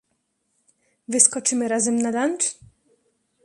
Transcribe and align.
Wyskoczymy 1.07 1.67
razem 1.67 2.01
na 2.01 2.09
lunch? 2.11 2.55